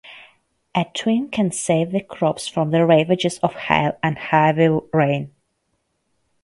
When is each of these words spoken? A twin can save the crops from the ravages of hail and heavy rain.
A 0.73 0.85
twin 0.95 1.29
can 1.29 1.51
save 1.51 1.91
the 1.91 2.01
crops 2.01 2.47
from 2.47 2.71
the 2.71 2.87
ravages 2.87 3.37
of 3.43 3.53
hail 3.53 3.99
and 4.01 4.17
heavy 4.17 4.67
rain. 4.91 5.29